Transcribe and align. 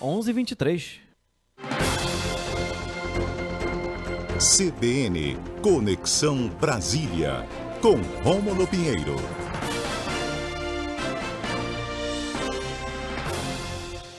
11:23. 0.00 1.00
CBN 4.38 5.36
Conexão 5.60 6.48
Brasília 6.48 7.44
com 7.82 7.96
Rômulo 8.22 8.66
Pinheiro. 8.68 9.16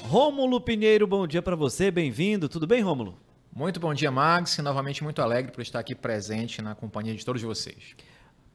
Rômulo 0.02 0.60
Pinheiro, 0.60 1.08
bom 1.08 1.26
dia 1.26 1.42
para 1.42 1.56
você, 1.56 1.90
bem-vindo. 1.90 2.50
Tudo 2.50 2.68
bem, 2.68 2.82
Rômulo? 2.82 3.18
Muito 3.56 3.80
bom 3.80 3.94
dia, 3.94 4.12
Max. 4.12 4.58
E 4.58 4.62
novamente 4.62 5.02
muito 5.02 5.22
alegre 5.22 5.52
por 5.54 5.62
estar 5.62 5.80
aqui 5.80 5.96
presente 5.96 6.62
na 6.62 6.76
companhia 6.76 7.16
de 7.16 7.24
todos 7.24 7.42
vocês. 7.42 7.96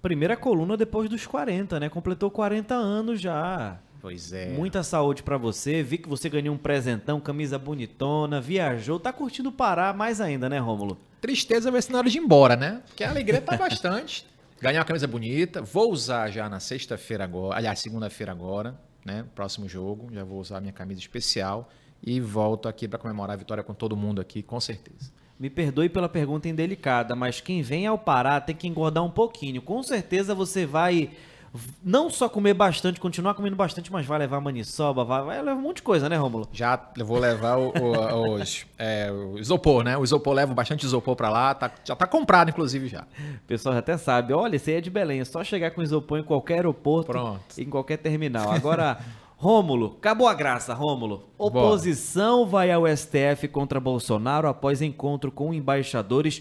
Primeira 0.02 0.36
coluna 0.36 0.76
depois 0.76 1.08
dos 1.08 1.26
40, 1.26 1.80
né? 1.80 1.88
Completou 1.88 2.30
40 2.30 2.74
anos 2.74 3.18
já. 3.18 3.80
Pois 4.04 4.34
é. 4.34 4.48
Muita 4.50 4.82
saúde 4.82 5.22
para 5.22 5.38
você. 5.38 5.82
Vi 5.82 5.96
que 5.96 6.06
você 6.06 6.28
ganhou 6.28 6.54
um 6.54 6.58
presentão, 6.58 7.18
camisa 7.18 7.58
bonitona, 7.58 8.38
viajou, 8.38 9.00
tá 9.00 9.10
curtindo 9.10 9.50
parar 9.50 9.96
mais 9.96 10.20
ainda, 10.20 10.46
né, 10.46 10.58
Rômulo? 10.58 10.98
Tristeza 11.22 11.70
vai 11.70 11.80
ser 11.80 11.92
na 11.92 12.00
hora 12.00 12.10
de 12.10 12.18
ir 12.18 12.20
embora, 12.20 12.54
né? 12.54 12.82
Porque 12.86 13.02
a 13.02 13.08
alegria 13.08 13.40
tá 13.40 13.56
bastante. 13.56 14.26
Ganhei 14.60 14.78
uma 14.78 14.84
camisa 14.84 15.06
bonita, 15.06 15.62
vou 15.62 15.90
usar 15.90 16.30
já 16.30 16.50
na 16.50 16.60
sexta-feira 16.60 17.24
agora, 17.24 17.56
aliás, 17.56 17.78
segunda-feira 17.78 18.30
agora, 18.30 18.78
né? 19.06 19.24
Próximo 19.34 19.66
jogo, 19.66 20.12
já 20.12 20.22
vou 20.22 20.38
usar 20.38 20.58
a 20.58 20.60
minha 20.60 20.74
camisa 20.74 21.00
especial 21.00 21.70
e 22.02 22.20
volto 22.20 22.68
aqui 22.68 22.86
para 22.86 22.98
comemorar 22.98 23.32
a 23.32 23.38
vitória 23.38 23.64
com 23.64 23.72
todo 23.72 23.96
mundo 23.96 24.20
aqui, 24.20 24.42
com 24.42 24.60
certeza. 24.60 25.10
Me 25.40 25.48
perdoe 25.48 25.88
pela 25.88 26.10
pergunta 26.10 26.46
indelicada, 26.46 27.16
mas 27.16 27.40
quem 27.40 27.62
vem 27.62 27.86
ao 27.86 27.96
Pará 27.96 28.38
tem 28.38 28.54
que 28.54 28.68
engordar 28.68 29.02
um 29.02 29.10
pouquinho. 29.10 29.62
Com 29.62 29.82
certeza 29.82 30.34
você 30.34 30.66
vai 30.66 31.10
não 31.84 32.10
só 32.10 32.28
comer 32.28 32.52
bastante, 32.52 32.98
continuar 32.98 33.34
comendo 33.34 33.54
bastante, 33.54 33.92
mas 33.92 34.04
vai 34.04 34.18
levar 34.18 34.40
maniçoba, 34.40 35.04
vai, 35.04 35.22
vai 35.22 35.42
levar 35.42 35.56
um 35.56 35.62
monte 35.62 35.76
de 35.76 35.82
coisa, 35.82 36.08
né, 36.08 36.16
Rômulo? 36.16 36.48
Já 36.52 36.80
vou 36.98 37.18
levar 37.18 37.56
o, 37.58 37.68
o, 37.68 38.34
os, 38.34 38.66
é, 38.76 39.10
o 39.12 39.38
isopor, 39.38 39.84
né? 39.84 39.96
O 39.96 40.02
isopor 40.02 40.34
leva 40.34 40.52
bastante 40.52 40.84
isopor 40.84 41.14
para 41.14 41.30
lá, 41.30 41.54
tá, 41.54 41.70
já 41.84 41.94
tá 41.94 42.06
comprado, 42.06 42.48
inclusive, 42.50 42.88
já. 42.88 43.02
O 43.02 43.46
pessoal 43.46 43.72
já 43.72 43.78
até 43.78 43.96
sabe, 43.96 44.32
olha, 44.32 44.56
esse 44.56 44.70
aí 44.70 44.78
é 44.78 44.80
de 44.80 44.90
Belém, 44.90 45.20
é 45.20 45.24
só 45.24 45.44
chegar 45.44 45.70
com 45.70 45.82
isopor 45.82 46.18
em 46.18 46.24
qualquer 46.24 46.54
aeroporto, 46.54 47.12
Pronto. 47.12 47.40
em 47.56 47.66
qualquer 47.66 47.98
terminal. 47.98 48.50
Agora... 48.50 48.98
Rômulo, 49.36 49.96
acabou 49.98 50.26
a 50.26 50.32
graça, 50.32 50.72
Rômulo. 50.72 51.28
Oposição 51.36 52.46
vai 52.46 52.70
ao 52.70 52.84
STF 52.86 53.46
contra 53.48 53.78
Bolsonaro 53.78 54.48
após 54.48 54.80
encontro 54.80 55.30
com 55.30 55.52
embaixadores. 55.52 56.40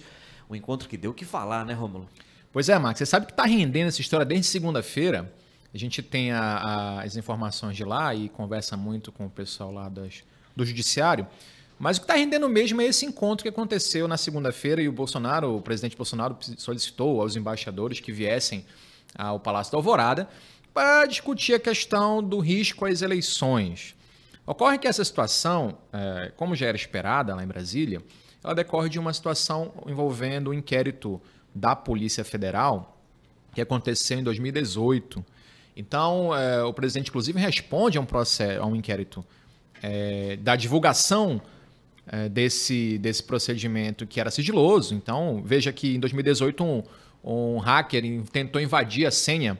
Um 0.49 0.55
encontro 0.55 0.87
que 0.87 0.95
deu 0.95 1.11
o 1.11 1.13
que 1.13 1.25
falar, 1.25 1.65
né, 1.65 1.73
Rômulo? 1.73 2.07
Pois 2.53 2.69
é, 2.69 2.77
Max, 2.77 2.99
você 2.99 3.05
sabe 3.07 3.25
que 3.25 3.31
está 3.31 3.45
rendendo 3.45 3.87
essa 3.87 3.99
história 3.99 4.23
desde 4.23 4.45
segunda-feira. 4.45 5.33
A 5.73 5.77
gente 5.77 6.03
tem 6.03 6.31
a, 6.31 6.39
a, 6.39 7.01
as 7.01 7.17
informações 7.17 7.75
de 7.75 7.83
lá 7.83 8.13
e 8.13 8.29
conversa 8.29 8.77
muito 8.77 9.11
com 9.11 9.25
o 9.25 9.29
pessoal 9.29 9.71
lá 9.71 9.89
das, 9.89 10.23
do 10.55 10.63
judiciário. 10.63 11.25
Mas 11.79 11.97
o 11.97 12.01
que 12.01 12.03
está 12.03 12.13
rendendo 12.13 12.47
mesmo 12.47 12.79
é 12.79 12.85
esse 12.85 13.07
encontro 13.07 13.41
que 13.41 13.49
aconteceu 13.49 14.07
na 14.07 14.17
segunda-feira 14.17 14.83
e 14.83 14.87
o 14.87 14.91
Bolsonaro, 14.91 15.57
o 15.57 15.61
presidente 15.63 15.97
Bolsonaro, 15.97 16.37
solicitou 16.59 17.21
aos 17.21 17.35
embaixadores 17.35 17.99
que 17.99 18.11
viessem 18.11 18.63
ao 19.17 19.39
Palácio 19.39 19.71
da 19.71 19.79
Alvorada 19.79 20.29
para 20.71 21.07
discutir 21.07 21.55
a 21.55 21.59
questão 21.59 22.21
do 22.21 22.37
risco 22.37 22.85
às 22.85 23.01
eleições. 23.01 23.95
Ocorre 24.45 24.77
que 24.77 24.87
essa 24.87 25.03
situação, 25.03 25.75
é, 25.91 26.31
como 26.37 26.55
já 26.55 26.67
era 26.67 26.77
esperada 26.77 27.33
lá 27.33 27.43
em 27.43 27.47
Brasília, 27.47 27.99
ela 28.43 28.53
decorre 28.53 28.89
de 28.89 28.99
uma 28.99 29.11
situação 29.11 29.73
envolvendo 29.87 30.49
o 30.49 30.49
um 30.51 30.53
inquérito 30.53 31.19
da 31.53 31.75
Polícia 31.75 32.23
Federal 32.23 32.89
que 33.53 33.61
aconteceu 33.61 34.17
em 34.17 34.23
2018. 34.23 35.23
Então, 35.75 36.35
é, 36.35 36.63
o 36.63 36.73
presidente, 36.73 37.09
inclusive, 37.09 37.39
responde 37.39 37.97
a 37.97 38.01
um 38.01 38.05
processo, 38.05 38.61
a 38.61 38.65
um 38.65 38.75
inquérito 38.75 39.23
é, 39.81 40.37
da 40.37 40.55
divulgação 40.55 41.41
é, 42.07 42.27
desse, 42.29 42.97
desse 42.97 43.21
procedimento 43.21 44.07
que 44.07 44.19
era 44.19 44.31
sigiloso. 44.31 44.95
Então, 44.95 45.43
veja 45.45 45.71
que 45.71 45.95
em 45.95 45.99
2018 45.99 46.63
um, 46.63 46.83
um 47.23 47.57
hacker 47.59 48.03
tentou 48.31 48.59
invadir 48.59 49.05
a 49.05 49.11
senha 49.11 49.57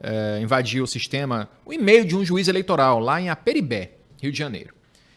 é, 0.00 0.40
invadiu 0.40 0.84
o 0.84 0.86
sistema, 0.86 1.48
o 1.64 1.72
e-mail 1.72 2.04
de 2.04 2.16
um 2.16 2.24
juiz 2.24 2.48
eleitoral 2.48 2.98
lá 2.98 3.20
em 3.20 3.28
Aperibé, 3.28 3.92
Rio 4.20 4.32
de 4.32 4.38
Janeiro. 4.38 4.74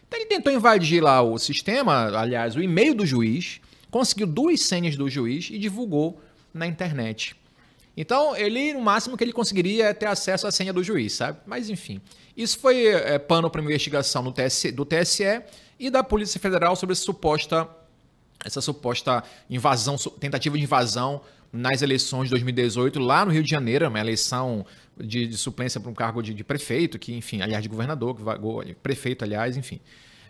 Então 0.08 0.20
ele 0.20 0.28
tentou 0.28 0.52
invadir 0.52 1.02
lá 1.02 1.22
o 1.22 1.38
sistema, 1.38 2.18
aliás, 2.18 2.56
o 2.56 2.62
e-mail 2.62 2.96
do 2.96 3.06
juiz, 3.06 3.62
conseguiu 3.90 4.28
duas 4.28 4.62
senhas 4.62 4.96
do 4.96 5.10
juiz 5.10 5.50
e 5.52 5.58
divulgou 5.58 6.22
na 6.54 6.68
internet. 6.68 7.36
Então, 7.96 8.36
ele, 8.36 8.74
no 8.74 8.82
máximo 8.82 9.18
que 9.18 9.24
ele 9.24 9.34
conseguiria 9.34 9.88
é 9.88 9.94
ter 9.94 10.06
acesso 10.06 10.48
à 10.48 10.52
senha 10.52 10.72
do 10.72 10.84
juiz, 10.84 11.14
sabe? 11.14 11.40
Mas, 11.46 11.70
enfim. 11.70 12.00
Isso 12.36 12.58
foi 12.58 12.88
é, 12.88 13.20
pano 13.20 13.50
para 13.50 13.62
investigação 13.62 14.24
no 14.24 14.32
TSE, 14.32 14.72
do 14.72 14.86
TSE 14.86 15.42
e 15.78 15.90
da 15.90 16.04
Polícia 16.04 16.40
Federal 16.40 16.76
sobre 16.76 16.94
essa 16.94 17.04
suposta, 17.04 17.68
essa 18.46 18.62
suposta 18.62 19.24
invasão, 19.50 19.98
tentativa 19.98 20.58
de 20.58 20.64
invasão 20.64 21.22
nas 21.52 21.82
eleições 21.82 22.26
de 22.26 22.30
2018 22.30 23.00
lá 23.00 23.26
no 23.26 23.32
Rio 23.32 23.44
de 23.44 23.50
Janeiro, 23.50 23.88
uma 23.88 24.00
eleição 24.00 24.66
de, 24.98 25.28
de 25.28 25.38
suplência 25.38 25.80
para 25.80 25.90
um 25.90 25.94
cargo 25.94 26.22
de, 26.22 26.34
de, 26.34 26.44
prefeito, 26.44 26.98
que, 26.98 27.14
enfim, 27.14 27.42
aliás, 27.42 27.62
de 27.64 27.68
governador, 27.68 28.16
que 28.16 28.74
prefeito, 28.76 29.24
aliás, 29.26 29.58
enfim. 29.58 29.82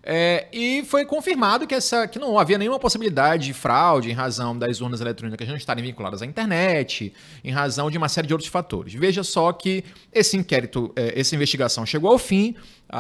É, 0.04 0.48
e 0.52 0.84
foi 0.86 1.06
confirmado 1.06 1.68
que, 1.68 1.76
essa, 1.76 2.08
que 2.08 2.18
não 2.18 2.40
havia 2.40 2.58
nenhuma 2.58 2.80
possibilidade 2.80 3.48
de 3.48 3.54
fraude 3.54 4.10
em 4.10 4.14
razão 4.14 4.58
das 4.58 4.82
urnas 4.82 5.02
eletrônicas 5.02 5.48
não 5.48 5.56
estarem 5.56 5.84
vinculadas 5.84 6.22
à 6.22 6.26
internet, 6.26 7.14
em 7.44 7.52
razão 7.52 7.92
de 7.92 7.98
uma 7.98 8.10
série 8.10 8.28
de 8.28 8.34
outros 8.34 8.50
fatores. 8.50 8.94
Veja 8.94 9.24
só 9.24 9.52
que 9.52 9.84
esse 10.14 10.38
inquérito, 10.38 10.92
é, 10.96 11.20
essa 11.20 11.36
investigação 11.36 11.86
chegou 11.86 12.12
ao 12.12 12.18
fim, 12.18 12.56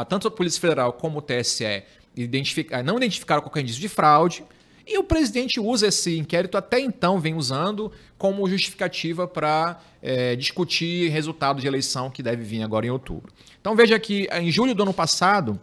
tanto 0.07 0.27
a 0.27 0.31
Polícia 0.31 0.61
Federal 0.61 0.93
como 0.93 1.19
o 1.19 1.21
TSE 1.21 1.83
identifica, 2.15 2.83
não 2.83 2.97
identificaram 2.97 3.41
qualquer 3.41 3.61
indício 3.61 3.81
de 3.81 3.89
fraude, 3.89 4.43
e 4.85 4.97
o 4.97 5.03
presidente 5.03 5.59
usa 5.59 5.87
esse 5.87 6.17
inquérito, 6.17 6.57
até 6.57 6.79
então 6.79 7.19
vem 7.19 7.35
usando, 7.35 7.91
como 8.17 8.49
justificativa 8.49 9.27
para 9.27 9.79
é, 10.01 10.35
discutir 10.35 11.09
resultado 11.09 11.61
de 11.61 11.67
eleição 11.67 12.09
que 12.09 12.23
deve 12.23 12.43
vir 12.43 12.63
agora 12.63 12.87
em 12.87 12.89
outubro. 12.89 13.31
Então 13.61 13.75
veja 13.75 13.99
que 13.99 14.27
em 14.33 14.51
julho 14.51 14.73
do 14.73 14.81
ano 14.81 14.93
passado, 14.93 15.59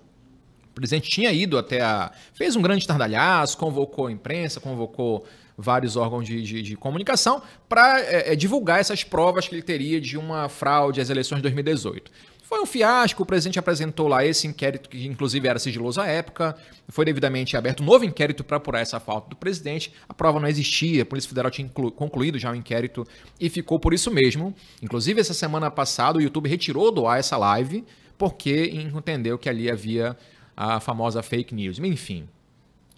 presidente 0.76 1.09
tinha 1.09 1.32
ido 1.32 1.56
até 1.56 1.81
a. 1.81 2.12
fez 2.34 2.54
um 2.54 2.62
grande 2.62 2.82
estardalhaço, 2.82 3.56
convocou 3.56 4.06
a 4.06 4.12
imprensa, 4.12 4.60
convocou 4.60 5.26
vários 5.56 5.97
órgãos 5.97 6.26
de, 6.26 6.42
de, 6.42 6.62
de 6.62 6.76
comunicação 6.76 7.42
para 7.66 7.98
é, 8.00 8.32
é, 8.32 8.37
divulgar 8.37 8.78
essas 8.78 9.03
provas 9.03 9.48
que 9.48 9.54
ele 9.54 9.62
teria 9.62 9.98
de 9.98 10.19
uma 10.19 10.50
fraude 10.50 11.00
às 11.00 11.09
eleições 11.09 11.38
de 11.38 11.42
2018. 11.44 12.10
Foi 12.42 12.60
um 12.60 12.66
fiasco, 12.66 13.22
o 13.25 13.26
presidente 13.26 13.59
apresentou 13.59 14.06
lá 14.06 14.25
esse 14.25 14.47
inquérito, 14.47 14.88
que 14.88 15.04
inclusive 15.04 15.48
era 15.48 15.59
sigiloso 15.59 16.00
à 16.00 16.06
época, 16.06 16.54
foi 16.88 17.04
devidamente 17.04 17.56
aberto 17.56 17.82
um 17.82 17.87
novo 17.87 18.04
inquérito 18.04 18.44
para 18.44 18.58
apurar 18.58 18.81
essa 18.81 19.00
falta 19.00 19.31
do 19.31 19.34
presidente, 19.34 19.93
a 20.08 20.14
prova 20.14 20.38
não 20.38 20.47
existia, 20.47 21.03
a 21.03 21.06
Polícia 21.06 21.28
Federal 21.28 21.50
tinha 21.50 21.69
concluído 21.69 22.38
já 22.38 22.53
o 22.53 22.54
inquérito 22.54 23.04
e 23.41 23.48
ficou 23.48 23.81
por 23.81 23.93
isso 23.93 24.12
mesmo. 24.12 24.54
Inclusive, 24.81 25.20
essa 25.20 25.34
semana 25.34 25.72
passada, 25.72 26.19
o 26.19 26.22
YouTube 26.22 26.48
retirou 26.48 26.93
do 26.93 27.08
ar 27.08 27.19
essa 27.19 27.37
live, 27.37 27.84
porque 28.16 28.70
entendeu 28.72 29.37
que 29.37 29.48
ali 29.48 29.69
havia 29.69 30.16
a 30.56 30.81
famosa 30.81 31.22
fake 31.22 31.55
news. 31.55 31.78
Enfim, 31.78 32.28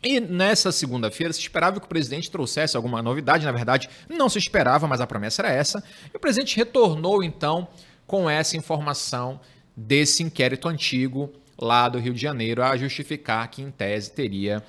e 0.02 0.20
nessa 0.20 0.70
segunda-feira 0.70 1.32
se 1.32 1.41
esperava 1.41 1.80
que 1.80 1.86
o 1.86 1.88
presidente 1.88 2.30
trouxesse 2.30 2.76
alguma 2.76 3.02
novidade, 3.02 3.44
na 3.44 3.52
verdade 3.52 3.91
não 4.08 4.28
se 4.28 4.38
esperava, 4.38 4.86
mas 4.86 5.00
a 5.00 5.06
promessa 5.06 5.42
era 5.42 5.52
essa. 5.52 5.82
E 6.12 6.16
o 6.16 6.20
presidente 6.20 6.56
retornou 6.56 7.22
então 7.22 7.66
com 8.06 8.30
essa 8.30 8.56
informação 8.56 9.41
desse 9.76 10.22
inquérito 10.22 10.69
antigo 10.69 11.32
lá 11.60 11.88
do 11.88 11.98
Rio 11.98 12.14
de 12.14 12.20
Janeiro 12.20 12.62
a 12.62 12.76
justificar 12.76 13.48
que, 13.48 13.60
em 13.60 13.70
tese, 13.70 14.12
teria 14.12 14.62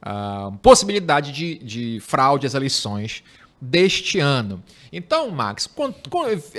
uh, 0.00 0.56
possibilidade 0.58 1.32
de, 1.32 1.58
de 1.58 2.00
fraude 2.00 2.46
às 2.46 2.54
eleições 2.54 3.24
deste 3.60 4.20
ano. 4.20 4.62
Então, 4.92 5.30
Max, 5.30 5.68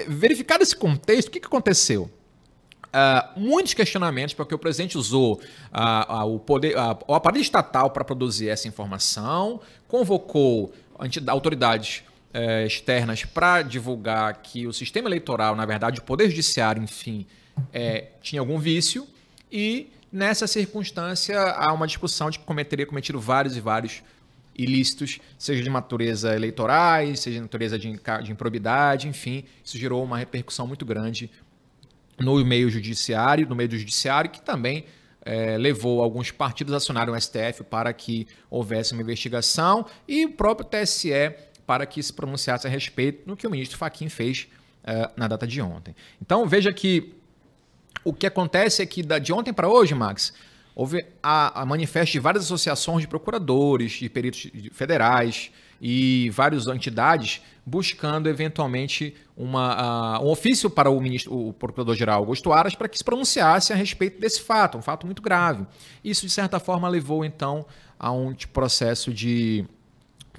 verificado 0.07 0.63
esse 0.63 0.75
contexto, 0.75 1.29
o 1.29 1.31
que 1.31 1.39
aconteceu? 1.39 2.11
Uh, 2.87 3.39
muitos 3.39 3.73
questionamentos, 3.73 4.33
porque 4.33 4.55
o 4.55 4.57
presidente 4.57 4.97
usou 4.97 5.41
uh, 5.73 6.13
uh, 6.13 6.35
o, 6.35 6.39
poder, 6.39 6.75
o 7.07 7.13
aparelho 7.13 7.41
estatal 7.41 7.89
para 7.91 8.03
produzir 8.03 8.49
essa 8.49 8.67
informação, 8.67 9.59
convocou 9.87 10.73
autoridades 11.27 12.03
é, 12.33 12.65
externas 12.65 13.23
para 13.23 13.61
divulgar 13.61 14.41
que 14.41 14.67
o 14.67 14.73
sistema 14.73 15.07
eleitoral, 15.07 15.55
na 15.55 15.65
verdade, 15.65 15.99
o 15.99 16.03
Poder 16.03 16.29
Judiciário, 16.29 16.83
enfim, 16.83 17.25
é, 17.73 18.09
tinha 18.21 18.39
algum 18.39 18.59
vício. 18.59 19.07
E 19.51 19.89
nessa 20.11 20.45
circunstância 20.45 21.39
há 21.39 21.73
uma 21.73 21.87
discussão 21.87 22.29
de 22.29 22.39
que 22.39 22.45
cometeria 22.45 22.85
cometido 22.85 23.19
vários 23.19 23.55
e 23.55 23.61
vários 23.61 24.03
ilícitos, 24.55 25.19
seja 25.37 25.63
de 25.63 25.69
natureza 25.69 26.35
eleitorais, 26.35 27.19
seja 27.19 27.35
de 27.37 27.41
natureza 27.41 27.77
de, 27.77 27.99
de 28.23 28.31
improbidade, 28.31 29.07
enfim. 29.07 29.43
Isso 29.63 29.77
gerou 29.77 30.03
uma 30.03 30.17
repercussão 30.17 30.67
muito 30.67 30.85
grande 30.85 31.29
no 32.19 32.43
meio 32.43 32.69
judiciário, 32.69 33.47
no 33.47 33.55
meio 33.55 33.69
do 33.69 33.77
judiciário, 33.77 34.29
que 34.29 34.41
também 34.41 34.85
é, 35.21 35.57
levou 35.57 36.01
alguns 36.01 36.31
partidos 36.31 36.73
a 36.73 36.77
acionarem 36.77 37.13
o 37.13 37.19
STF 37.19 37.63
para 37.69 37.91
que 37.91 38.27
houvesse 38.49 38.93
uma 38.93 39.01
investigação 39.01 39.85
e 40.07 40.25
o 40.25 40.31
próprio 40.31 40.67
TSE 40.67 41.33
para 41.65 41.85
que 41.85 42.01
se 42.01 42.13
pronunciasse 42.13 42.65
a 42.65 42.69
respeito 42.69 43.27
no 43.27 43.35
que 43.35 43.45
o 43.45 43.51
ministro 43.51 43.77
Faquim 43.77 44.07
fez 44.07 44.47
uh, 44.83 45.11
na 45.17 45.27
data 45.27 45.45
de 45.45 45.61
ontem. 45.61 45.93
Então 46.21 46.47
veja 46.47 46.71
que 46.71 47.13
o 48.05 48.13
que 48.13 48.25
acontece 48.25 48.81
é 48.81 48.85
que 48.85 49.03
de 49.03 49.33
ontem 49.33 49.51
para 49.51 49.67
hoje, 49.67 49.93
Max, 49.93 50.33
houve 50.73 51.05
a, 51.21 51.61
a 51.61 51.65
manifesto 51.65 52.13
de 52.13 52.19
várias 52.19 52.45
associações 52.45 53.01
de 53.01 53.07
procuradores, 53.07 53.91
de 53.91 54.07
peritos 54.07 54.47
federais 54.71 55.51
e 55.81 56.29
várias 56.31 56.67
entidades 56.67 57.41
buscando 57.65 58.29
eventualmente 58.29 59.13
uma, 59.35 60.19
uh, 60.19 60.25
um 60.25 60.29
ofício 60.29 60.69
para 60.69 60.89
o, 60.89 60.99
ministro, 61.01 61.33
o 61.33 61.53
procurador-geral 61.53 62.19
Augusto 62.19 62.53
Aras 62.53 62.75
para 62.75 62.87
que 62.87 62.97
se 62.97 63.03
pronunciasse 63.03 63.73
a 63.73 63.75
respeito 63.75 64.19
desse 64.19 64.41
fato, 64.41 64.77
um 64.77 64.81
fato 64.81 65.05
muito 65.05 65.21
grave. 65.21 65.65
Isso, 66.03 66.25
de 66.25 66.31
certa 66.31 66.59
forma, 66.59 66.87
levou 66.87 67.25
então 67.25 67.65
a 67.99 68.11
um 68.11 68.33
processo 68.53 69.13
de 69.13 69.65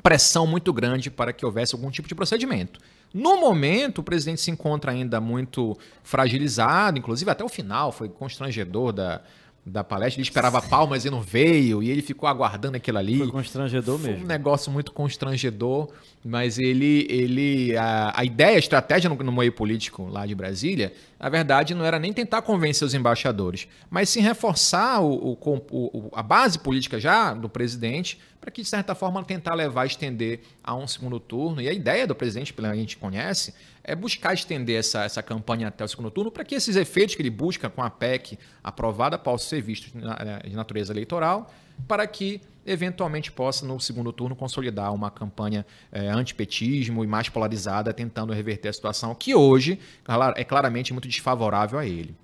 pressão 0.03 0.47
muito 0.47 0.73
grande 0.73 1.11
para 1.11 1.33
que 1.33 1.45
houvesse 1.45 1.75
algum 1.75 1.91
tipo 1.91 2.09
de 2.09 2.15
procedimento. 2.15 2.81
No 3.13 3.41
momento, 3.41 3.99
o 3.99 4.03
presidente 4.03 4.41
se 4.41 4.51
encontra 4.51 4.93
ainda 4.93 5.21
muito 5.21 5.77
fragilizado, 6.03 6.99
inclusive 6.99 7.31
até 7.31 7.43
o 7.43 7.49
final 7.49 7.91
foi 7.91 8.09
constrangedor 8.09 8.93
da, 8.93 9.23
da 9.69 9.85
palestra. 9.85 10.21
Ele 10.21 10.29
esperava 10.29 10.61
palmas 10.61 11.05
e 11.05 11.11
não 11.11 11.21
veio, 11.21 11.83
e 11.83 11.91
ele 11.91 12.03
ficou 12.03 12.29
aguardando 12.29 12.77
aquilo 12.77 12.99
ali. 12.99 13.19
Foi 13.19 13.29
constrangedor 13.29 13.99
Foi 13.99 14.11
mesmo. 14.11 14.25
um 14.25 14.29
negócio 14.29 14.73
muito 14.73 14.93
constrangedor, 14.93 15.89
mas 16.25 16.59
ele, 16.59 17.07
ele 17.09 17.77
a, 17.77 18.13
a 18.21 18.25
ideia, 18.25 18.57
a 18.57 18.59
estratégia 18.59 19.09
no, 19.09 19.17
no 19.17 19.33
meio 19.33 19.53
político 19.53 20.09
lá 20.09 20.27
de 20.27 20.35
Brasília, 20.35 20.93
na 21.19 21.29
verdade, 21.29 21.75
não 21.75 21.85
era 21.85 21.99
nem 21.99 22.13
tentar 22.13 22.43
convencer 22.43 22.87
os 22.87 22.95
embaixadores, 22.95 23.69
mas 23.91 24.09
sim 24.09 24.21
reforçar 24.21 25.01
o, 25.01 25.39
o, 25.41 25.63
o, 25.71 26.11
a 26.15 26.23
base 26.23 26.59
política 26.59 26.99
já 26.99 27.35
do 27.35 27.49
presidente, 27.49 28.19
para 28.41 28.51
que, 28.51 28.63
de 28.63 28.69
certa 28.69 28.95
forma, 28.95 29.23
tentar 29.25 29.55
levar, 29.55 29.87
estender 29.87 30.41
a 30.63 30.75
um 30.75 30.87
segundo 30.87 31.19
turno. 31.19 31.61
E 31.61 31.69
a 31.69 31.73
ideia 31.73 32.07
do 32.07 32.15
presidente, 32.15 32.53
pela 32.53 32.69
que 32.69 32.75
a 32.75 32.79
gente 32.79 32.97
conhece, 32.97 33.55
é 33.83 33.95
buscar 33.95 34.35
estender 34.35 34.79
essa, 34.79 35.05
essa 35.05 35.23
campanha 35.23 35.69
até 35.69 35.85
o 35.85 35.89
segundo 35.89 36.11
turno 36.11 36.31
para 36.31 36.45
que 36.45 36.55
esses 36.55 36.77
efeitos 36.77 37.15
que 37.15 37.23
ele 37.23 37.31
busca 37.31 37.69
com 37.69 37.83
a 37.83 37.91
PEC 37.91 38.39
aprovada 38.63 39.19
possam 39.19 39.49
ser 39.49 39.63
vistos 39.63 39.93
de 39.93 40.57
natureza 40.57 40.93
eleitoral, 40.93 41.51
para 41.87 42.07
que 42.07 42.41
eventualmente 42.67 43.33
possa, 43.33 43.67
no 43.67 43.81
segundo 43.81 44.13
turno, 44.13 44.37
consolidar 44.37 44.93
uma 44.93 45.11
campanha 45.11 45.65
é, 45.91 46.09
antipetismo 46.09 47.03
e 47.03 47.07
mais 47.07 47.29
polarizada, 47.29 47.93
tentando 47.95 48.33
reverter 48.33 48.69
a 48.69 48.73
situação 48.73 49.15
que 49.15 49.35
hoje 49.35 49.81
é 50.37 50.45
claramente 50.45 50.93
muito 50.93 51.09
desfavorável 51.09 51.79
a 51.79 51.87
ele. 51.87 52.15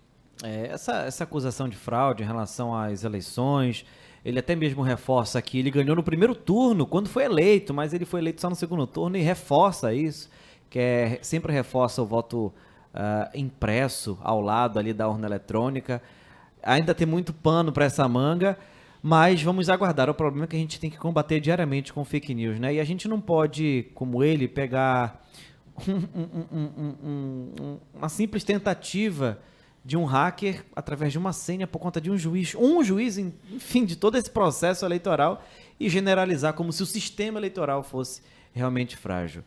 É, 0.43 0.67
essa, 0.67 1.03
essa 1.03 1.25
acusação 1.25 1.69
de 1.69 1.77
fraude 1.77 2.23
em 2.23 2.27
relação 2.27 2.77
às 2.77 3.05
eleições, 3.05 3.87
ele 4.25 4.39
até 4.39 4.57
mesmo 4.57 4.83
reforça 4.83 5.41
que 5.43 5.59
ele 5.59 5.71
ganhou 5.71 5.95
no 5.95 6.03
primeiro 6.03 6.35
turno, 6.35 6.87
quando 6.87 7.09
foi 7.09 7.25
eleito, 7.25 7.75
mas 7.75 7.93
ele 7.93 8.05
foi 8.05 8.21
eleito 8.21 8.41
só 8.41 8.49
no 8.49 8.57
segundo 8.57 8.87
turno 8.87 9.17
e 9.17 9.21
reforça 9.21 9.93
isso 9.93 10.31
que 10.75 10.79
é, 10.81 11.21
sempre 11.23 11.53
reforça 11.53 12.03
o 12.03 12.05
voto 12.05 12.47
uh, 12.47 13.31
impresso 13.33 14.19
ao 14.21 14.41
lado 14.41 14.77
ali 14.77 14.93
da 14.93 15.09
urna 15.09 15.29
eletrônica. 15.29 16.03
Ainda 16.61 16.93
tem 16.93 17.07
muito 17.07 17.33
pano 17.33 17.71
para 17.71 17.85
essa 17.85 18.09
manga, 18.09 18.59
mas 19.01 19.41
vamos 19.41 19.69
aguardar. 19.69 20.11
O 20.11 20.15
problema 20.15 20.47
é 20.47 20.49
que 20.49 20.57
a 20.57 20.59
gente 20.59 20.81
tem 20.81 20.91
que 20.91 20.99
combater 20.99 21.39
diariamente 21.39 21.93
com 21.93 22.05
fake 22.05 22.35
news, 22.35 22.59
né? 22.59 22.75
E 22.75 22.81
a 22.81 22.85
gente 22.85 23.07
não 23.07 23.21
pode, 23.21 23.87
como 23.95 24.25
ele, 24.25 24.49
pegar 24.49 25.25
um, 25.87 26.59
um, 26.59 26.95
um, 27.05 27.79
uma 27.95 28.09
simples 28.09 28.43
tentativa 28.43 29.39
de 29.85 29.97
um 29.97 30.05
hacker 30.05 30.65
através 30.75 31.13
de 31.13 31.19
uma 31.19 31.33
senha 31.33 31.67
por 31.67 31.79
conta 31.79 32.01
de 32.01 32.11
um 32.11 32.17
juiz, 32.17 32.55
um 32.55 32.83
juiz, 32.83 33.19
enfim, 33.19 33.85
de 33.85 33.97
todo 33.97 34.17
esse 34.17 34.31
processo 34.31 34.85
eleitoral 34.85 35.43
e 35.79 35.89
generalizar 35.91 36.55
como 36.55 36.73
se 36.73 36.83
o 36.83 36.87
sistema 36.87 37.39
eleitoral 37.39 37.83
fosse 37.83 38.23
realmente 38.53 38.97
frágil. 38.97 39.43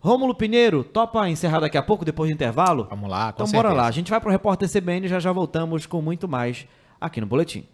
Rômulo 0.00 0.34
Pinheiro, 0.34 0.82
topa 0.84 1.28
encerrar 1.28 1.60
daqui 1.60 1.76
a 1.76 1.82
pouco, 1.82 2.04
depois 2.04 2.30
do 2.30 2.34
intervalo? 2.34 2.86
Vamos 2.88 3.10
lá, 3.10 3.32
com 3.32 3.36
Então 3.42 3.46
certeza. 3.46 3.62
bora 3.68 3.74
lá, 3.82 3.88
a 3.88 3.90
gente 3.90 4.10
vai 4.10 4.20
pro 4.20 4.30
Repórter 4.30 4.70
CBN 4.70 5.06
e 5.06 5.08
já 5.08 5.18
já 5.18 5.32
voltamos 5.32 5.84
com 5.86 6.00
muito 6.00 6.26
mais 6.28 6.66
aqui 7.00 7.20
no 7.20 7.26
Boletim. 7.26 7.66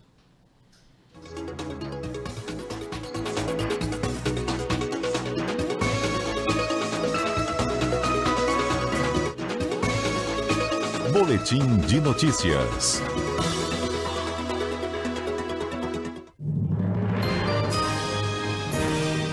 Boletim 11.26 11.78
de 11.88 12.00
notícias. 12.00 13.02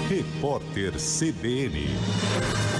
Repórter 0.09 0.93
CBN. 0.97 2.72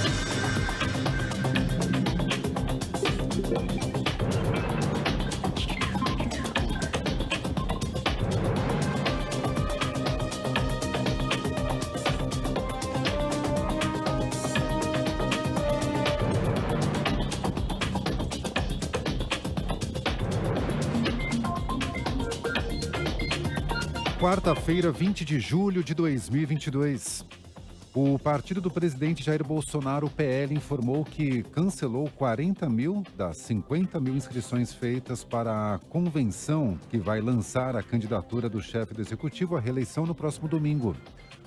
Quarta-feira, 24.23 24.89
20 24.89 25.25
de 25.25 25.37
julho 25.37 25.83
de 25.83 25.93
2022. 25.93 27.25
O 27.93 28.17
partido 28.17 28.61
do 28.61 28.71
presidente 28.71 29.21
Jair 29.21 29.43
Bolsonaro, 29.43 30.09
PL, 30.09 30.55
informou 30.55 31.03
que 31.03 31.43
cancelou 31.51 32.09
40 32.09 32.69
mil 32.69 33.03
das 33.17 33.35
50 33.35 33.99
mil 33.99 34.15
inscrições 34.15 34.71
feitas 34.71 35.25
para 35.25 35.75
a 35.75 35.79
convenção 35.89 36.79
que 36.89 36.97
vai 36.97 37.19
lançar 37.19 37.75
a 37.75 37.83
candidatura 37.83 38.47
do 38.47 38.61
chefe 38.61 38.93
do 38.93 39.01
executivo 39.01 39.57
à 39.57 39.59
reeleição 39.59 40.05
no 40.05 40.15
próximo 40.15 40.47
domingo. 40.47 40.95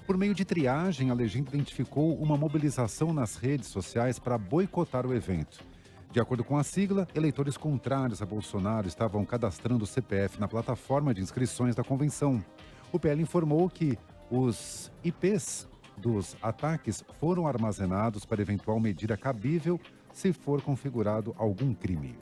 Por 0.07 0.19
meio 0.19 0.35
de 0.35 0.45
triagem, 0.45 1.09
a 1.09 1.15
legenda 1.15 1.49
identificou 1.55 2.15
uma 2.19 2.37
mobilização 2.37 3.11
nas 3.11 3.37
redes 3.37 3.69
sociais 3.69 4.19
para 4.19 4.37
boicotar 4.37 5.07
o 5.07 5.15
evento. 5.15 5.65
De 6.17 6.21
acordo 6.23 6.43
com 6.43 6.57
a 6.57 6.65
sigla, 6.65 7.07
eleitores 7.15 7.59
contrários 7.59 8.23
a 8.23 8.25
Bolsonaro 8.25 8.89
estavam 8.89 9.23
cadastrando 9.23 9.85
o 9.85 9.87
CPF 9.87 10.41
na 10.41 10.49
plataforma 10.49 11.13
de 11.13 11.21
inscrições 11.21 11.75
da 11.75 11.85
convenção. 11.85 12.43
O 12.91 12.99
PL 12.99 13.21
informou 13.21 13.69
que 13.69 13.99
os 14.31 14.91
IPs 15.05 15.69
dos 15.95 16.35
ataques 16.41 17.05
foram 17.21 17.47
armazenados 17.47 18.25
para 18.25 18.41
eventual 18.41 18.81
medida 18.81 19.15
cabível 19.15 19.79
se 20.11 20.33
for 20.33 20.63
configurado 20.63 21.35
algum 21.37 21.75
crime. 21.75 22.19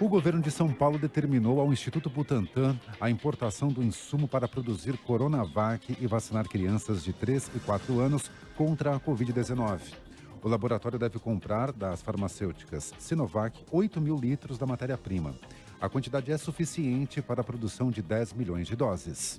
O 0.00 0.08
governo 0.08 0.42
de 0.42 0.50
São 0.50 0.72
Paulo 0.72 0.98
determinou 0.98 1.60
ao 1.60 1.72
Instituto 1.72 2.10
Butantan 2.10 2.76
a 3.00 3.08
importação 3.08 3.68
do 3.68 3.80
insumo 3.80 4.26
para 4.26 4.48
produzir 4.48 4.98
Coronavac 4.98 5.96
e 6.00 6.06
vacinar 6.08 6.48
crianças 6.48 7.04
de 7.04 7.12
3 7.12 7.48
e 7.54 7.60
4 7.60 8.00
anos 8.00 8.28
contra 8.56 8.96
a 8.96 8.98
Covid-19. 8.98 10.09
O 10.42 10.48
laboratório 10.48 10.98
deve 10.98 11.18
comprar 11.18 11.70
das 11.70 12.00
farmacêuticas 12.00 12.94
Sinovac 12.98 13.62
8 13.70 14.00
mil 14.00 14.16
litros 14.16 14.56
da 14.56 14.64
matéria-prima. 14.64 15.34
A 15.78 15.88
quantidade 15.88 16.32
é 16.32 16.38
suficiente 16.38 17.20
para 17.20 17.42
a 17.42 17.44
produção 17.44 17.90
de 17.90 18.00
10 18.00 18.32
milhões 18.32 18.66
de 18.66 18.74
doses. 18.74 19.38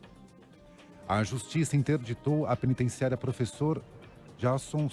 A 1.07 1.23
Justiça 1.23 1.75
interditou 1.75 2.45
a 2.45 2.55
penitenciária 2.55 3.17
professor 3.17 3.81
Jason 4.37 4.89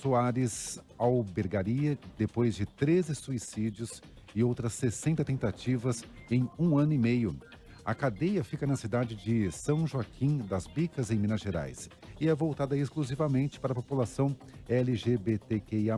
Soares 0.00 0.80
Albergaria 0.96 1.98
depois 2.16 2.54
de 2.54 2.64
13 2.64 3.14
suicídios 3.16 4.00
e 4.34 4.44
outras 4.44 4.72
60 4.74 5.24
tentativas 5.24 6.04
em 6.30 6.48
um 6.56 6.78
ano 6.78 6.92
e 6.92 6.98
meio. 6.98 7.36
A 7.84 7.94
cadeia 7.94 8.44
fica 8.44 8.66
na 8.68 8.76
cidade 8.76 9.16
de 9.16 9.50
São 9.50 9.84
Joaquim 9.84 10.38
das 10.38 10.66
Bicas, 10.66 11.10
em 11.10 11.16
Minas 11.16 11.40
Gerais, 11.40 11.88
e 12.20 12.28
é 12.28 12.34
voltada 12.34 12.76
exclusivamente 12.76 13.58
para 13.58 13.72
a 13.72 13.74
população 13.74 14.36
LGBTQIA. 14.68 15.96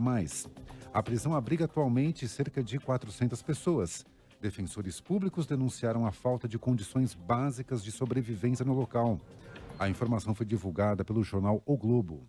A 0.93 1.03
prisão 1.03 1.35
abriga 1.35 1.65
atualmente 1.65 2.27
cerca 2.27 2.63
de 2.63 2.79
400 2.79 3.41
pessoas. 3.41 4.05
Defensores 4.39 5.01
públicos 5.01 5.45
denunciaram 5.45 6.05
a 6.05 6.11
falta 6.11 6.47
de 6.47 6.57
condições 6.57 7.13
básicas 7.13 7.83
de 7.83 7.91
sobrevivência 7.91 8.63
no 8.63 8.73
local. 8.73 9.19
A 9.77 9.89
informação 9.89 10.33
foi 10.33 10.45
divulgada 10.45 11.03
pelo 11.03 11.23
jornal 11.23 11.61
O 11.65 11.75
Globo. 11.75 12.25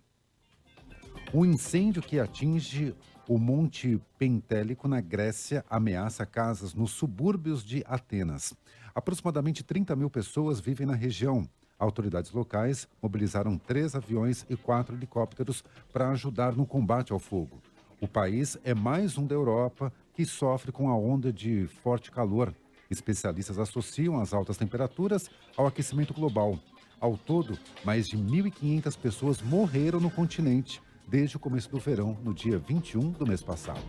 O 1.33 1.45
incêndio 1.45 2.03
que 2.03 2.19
atinge 2.19 2.95
o 3.29 3.39
Monte 3.39 4.01
Pentélico, 4.19 4.87
na 4.89 5.01
Grécia, 5.01 5.65
ameaça 5.69 6.27
casas 6.27 6.75
nos 6.75 6.91
subúrbios 6.91 7.65
de 7.65 7.83
Atenas. 7.87 8.55
Aproximadamente 8.95 9.63
30 9.63 9.97
mil 9.97 10.11
pessoas 10.11 10.61
vivem 10.61 10.87
na 10.87 10.95
região. 10.95 11.49
Autoridades 11.79 12.31
locais 12.33 12.89
mobilizaram 13.03 13.59
três 13.59 13.95
aviões 13.95 14.47
e 14.49 14.57
quatro 14.57 14.95
helicópteros 14.95 15.65
para 15.93 16.11
ajudar 16.11 16.55
no 16.55 16.67
combate 16.67 17.13
ao 17.13 17.19
fogo. 17.19 17.61
O 18.01 18.07
país 18.07 18.57
é 18.65 18.75
mais 18.75 19.19
um 19.19 19.27
da 19.27 19.35
Europa 19.35 19.93
que 20.15 20.25
sofre 20.25 20.71
com 20.71 20.89
a 20.89 20.97
onda 20.97 21.33
de 21.33 21.67
forte 21.83 22.11
calor. 22.11 22.55
Especialistas 22.91 23.59
associam 23.59 24.21
as 24.21 24.33
altas 24.33 24.57
temperaturas 24.57 25.29
ao 25.57 25.67
aquecimento 25.67 26.15
global. 26.15 26.59
Ao 27.01 27.17
todo, 27.17 27.59
mais 27.85 28.09
de 28.09 28.17
1.500 28.17 28.99
pessoas 28.99 29.43
morreram 29.43 30.01
no 30.01 30.11
continente 30.11 30.81
desde 31.07 31.37
o 31.37 31.41
começo 31.41 31.71
do 31.71 31.79
verão, 31.79 32.17
no 32.23 32.33
dia 32.33 32.59
21 32.59 33.11
do 33.13 33.27
mês 33.27 33.43
passado. 33.43 33.83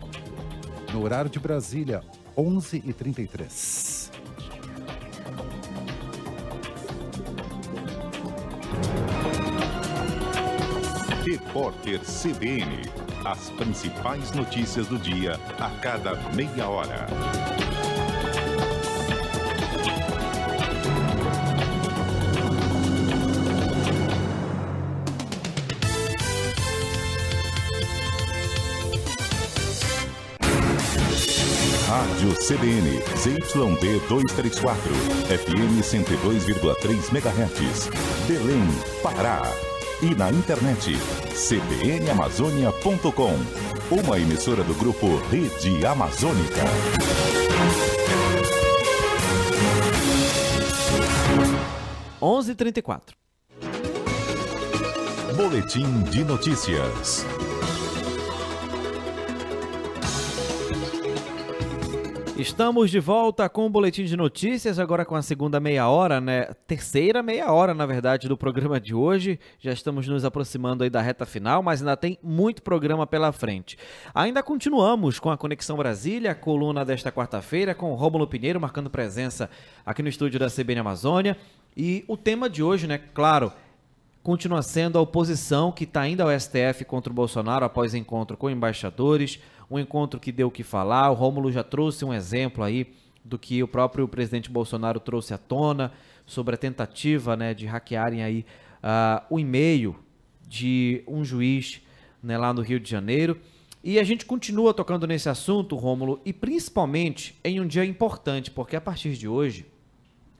No 0.92 1.02
horário 1.02 1.30
de 1.30 1.38
Brasília, 1.38 2.02
11h33. 2.36 4.15
Repórter 11.26 11.98
CBN. 12.04 12.82
As 13.24 13.50
principais 13.50 14.30
notícias 14.30 14.86
do 14.86 14.96
dia 14.96 15.40
a 15.58 15.70
cada 15.80 16.14
meia 16.34 16.68
hora. 16.68 17.08
Rádio 31.88 32.36
CBN, 32.40 33.00
ZYD 33.16 33.98
234, 34.08 34.80
FM 35.26 35.80
102,3 35.82 37.10
MHz, 37.10 37.90
Belém, 38.28 38.68
Pará. 39.02 39.65
E 40.02 40.14
na 40.14 40.30
internet, 40.30 40.94
cbnamazônia.com, 41.32 43.32
uma 43.90 44.18
emissora 44.18 44.62
do 44.62 44.74
grupo 44.74 45.16
Rede 45.30 45.86
Amazônica. 45.86 46.60
Onze 52.20 52.54
trinta. 52.54 52.82
Boletim 55.34 56.02
de 56.10 56.24
notícias. 56.24 57.24
Estamos 62.38 62.90
de 62.90 63.00
volta 63.00 63.48
com 63.48 63.64
o 63.64 63.70
boletim 63.70 64.04
de 64.04 64.14
notícias, 64.14 64.78
agora 64.78 65.06
com 65.06 65.16
a 65.16 65.22
segunda 65.22 65.58
meia 65.58 65.88
hora, 65.88 66.20
né? 66.20 66.44
Terceira 66.66 67.22
meia 67.22 67.50
hora, 67.50 67.72
na 67.72 67.86
verdade, 67.86 68.28
do 68.28 68.36
programa 68.36 68.78
de 68.78 68.94
hoje. 68.94 69.40
Já 69.58 69.72
estamos 69.72 70.06
nos 70.06 70.22
aproximando 70.22 70.84
aí 70.84 70.90
da 70.90 71.00
reta 71.00 71.24
final, 71.24 71.62
mas 71.62 71.80
ainda 71.80 71.96
tem 71.96 72.18
muito 72.22 72.62
programa 72.62 73.06
pela 73.06 73.32
frente. 73.32 73.78
Ainda 74.14 74.42
continuamos 74.42 75.18
com 75.18 75.30
a 75.30 75.36
Conexão 75.38 75.78
Brasília, 75.78 76.34
coluna 76.34 76.84
desta 76.84 77.10
quarta-feira, 77.10 77.74
com 77.74 77.90
o 77.90 77.94
Rômulo 77.94 78.26
Pinheiro 78.26 78.60
marcando 78.60 78.90
presença 78.90 79.48
aqui 79.84 80.02
no 80.02 80.08
estúdio 80.10 80.38
da 80.38 80.50
CBN 80.50 80.80
Amazônia. 80.80 81.38
E 81.74 82.04
o 82.06 82.18
tema 82.18 82.50
de 82.50 82.62
hoje, 82.62 82.86
né, 82.86 83.00
claro, 83.14 83.50
continua 84.26 84.60
sendo 84.60 84.98
a 84.98 85.00
oposição 85.00 85.70
que 85.70 85.84
está 85.84 86.08
indo 86.08 86.20
ao 86.20 86.40
STF 86.40 86.84
contra 86.84 87.12
o 87.12 87.14
Bolsonaro 87.14 87.64
após 87.64 87.94
encontro 87.94 88.36
com 88.36 88.50
embaixadores 88.50 89.38
um 89.70 89.78
encontro 89.78 90.18
que 90.18 90.32
deu 90.32 90.48
o 90.48 90.50
que 90.50 90.64
falar. 90.64 91.08
O 91.12 91.14
Rômulo 91.14 91.52
já 91.52 91.62
trouxe 91.62 92.04
um 92.04 92.12
exemplo 92.12 92.64
aí 92.64 92.92
do 93.24 93.38
que 93.38 93.62
o 93.62 93.68
próprio 93.68 94.08
presidente 94.08 94.50
Bolsonaro 94.50 94.98
trouxe 94.98 95.32
à 95.32 95.38
tona 95.38 95.92
sobre 96.26 96.56
a 96.56 96.58
tentativa 96.58 97.36
né, 97.36 97.54
de 97.54 97.66
hackearem 97.66 98.24
aí 98.24 98.44
uh, 98.82 99.24
o 99.30 99.38
e-mail 99.38 99.94
de 100.48 101.04
um 101.06 101.24
juiz 101.24 101.80
né, 102.20 102.36
lá 102.36 102.52
no 102.52 102.62
Rio 102.62 102.80
de 102.80 102.90
Janeiro. 102.90 103.38
E 103.80 103.96
a 103.96 104.02
gente 104.02 104.26
continua 104.26 104.74
tocando 104.74 105.06
nesse 105.06 105.28
assunto, 105.28 105.76
Rômulo, 105.76 106.20
e 106.24 106.32
principalmente 106.32 107.38
em 107.44 107.60
um 107.60 107.66
dia 107.66 107.84
importante, 107.84 108.50
porque 108.50 108.74
a 108.74 108.80
partir 108.80 109.12
de 109.12 109.28
hoje, 109.28 109.66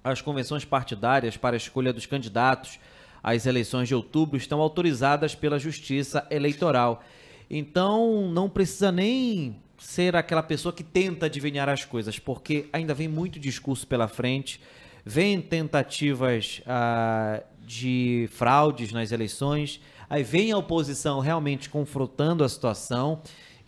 as 0.03 0.21
convenções 0.21 0.65
partidárias 0.65 1.37
para 1.37 1.55
a 1.55 1.57
escolha 1.57 1.93
dos 1.93 2.05
candidatos 2.05 2.81
às 3.27 3.45
eleições 3.45 3.89
de 3.89 3.95
outubro 3.95 4.37
estão 4.37 4.61
autorizadas 4.61 5.35
pela 5.35 5.59
Justiça 5.59 6.25
Eleitoral. 6.31 7.03
Então 7.51 8.31
não 8.31 8.49
precisa 8.49 8.93
nem 8.93 9.57
ser 9.77 10.15
aquela 10.15 10.45
pessoa 10.45 10.73
que 10.73 10.85
tenta 10.85 11.27
adivinhar 11.27 11.69
as 11.69 11.85
coisas, 11.85 12.21
porque 12.21 12.69
ainda 12.73 12.95
vem 12.95 13.09
muito 13.09 13.41
discurso 13.41 13.85
pela 13.85 14.07
frente, 14.07 14.61
vem 15.05 15.41
tentativas 15.41 16.63
ah, 16.67 17.43
de 17.67 18.29
fraudes 18.31 18.93
nas 18.93 19.11
eleições, 19.11 19.81
aí 20.09 20.23
vem 20.23 20.53
a 20.53 20.59
oposição 20.59 21.19
realmente 21.19 21.69
confrontando 21.69 22.45
a 22.45 22.49
situação. 22.49 23.21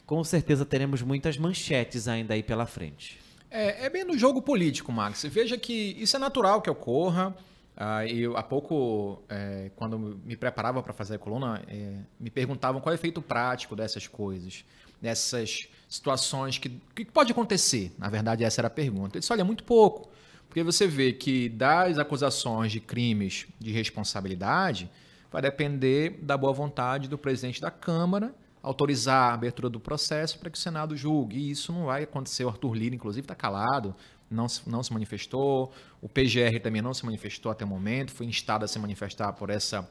Com 0.06 0.22
certeza 0.22 0.64
teremos 0.64 1.02
muitas 1.02 1.36
manchetes 1.36 2.06
ainda 2.06 2.34
aí 2.34 2.44
pela 2.44 2.64
frente. 2.64 3.18
É, 3.50 3.86
é 3.86 3.90
bem 3.90 4.04
no 4.04 4.16
jogo 4.16 4.40
político, 4.40 4.92
Max. 4.92 5.24
Veja 5.24 5.58
que 5.58 5.96
isso 5.98 6.14
é 6.14 6.18
natural 6.20 6.62
que 6.62 6.70
ocorra. 6.70 7.34
Uh, 7.78 8.02
eu, 8.08 8.36
há 8.36 8.42
pouco, 8.42 9.22
é, 9.28 9.70
quando 9.76 9.96
me 9.98 10.36
preparava 10.36 10.82
para 10.82 10.92
fazer 10.92 11.14
a 11.14 11.18
coluna, 11.18 11.62
é, 11.68 11.98
me 12.18 12.28
perguntavam 12.28 12.80
qual 12.80 12.92
é 12.92 12.96
o 12.96 12.98
efeito 12.98 13.22
prático 13.22 13.76
dessas 13.76 14.08
coisas, 14.08 14.64
dessas 15.00 15.68
situações 15.88 16.58
que, 16.58 16.70
que 16.92 17.04
pode 17.04 17.30
acontecer. 17.30 17.92
Na 17.96 18.08
verdade, 18.08 18.42
essa 18.42 18.60
era 18.60 18.66
a 18.66 18.70
pergunta. 18.70 19.16
Eu 19.16 19.20
disse, 19.20 19.32
olha, 19.32 19.44
muito 19.44 19.62
pouco. 19.62 20.10
Porque 20.48 20.64
você 20.64 20.88
vê 20.88 21.12
que 21.12 21.48
das 21.48 21.98
acusações 21.98 22.72
de 22.72 22.80
crimes 22.80 23.46
de 23.60 23.70
responsabilidade, 23.70 24.90
vai 25.30 25.40
depender 25.40 26.18
da 26.20 26.36
boa 26.36 26.52
vontade 26.52 27.08
do 27.08 27.16
presidente 27.16 27.60
da 27.60 27.70
Câmara 27.70 28.34
autorizar 28.60 29.30
a 29.30 29.34
abertura 29.34 29.70
do 29.70 29.78
processo 29.78 30.38
para 30.38 30.50
que 30.50 30.58
o 30.58 30.60
Senado 30.60 30.96
julgue. 30.96 31.38
E 31.38 31.50
isso 31.50 31.72
não 31.72 31.86
vai 31.86 32.02
acontecer. 32.02 32.44
O 32.44 32.48
Arthur 32.48 32.74
Lira, 32.74 32.94
inclusive, 32.94 33.24
está 33.24 33.34
calado 33.34 33.94
não 34.30 34.48
se, 34.48 34.68
não 34.68 34.82
se 34.82 34.92
manifestou, 34.92 35.72
o 36.00 36.08
PGR 36.08 36.60
também 36.62 36.82
não 36.82 36.92
se 36.94 37.04
manifestou 37.04 37.50
até 37.50 37.64
o 37.64 37.68
momento, 37.68 38.12
foi 38.12 38.26
instado 38.26 38.64
a 38.64 38.68
se 38.68 38.78
manifestar 38.78 39.32
por 39.32 39.50
essa 39.50 39.88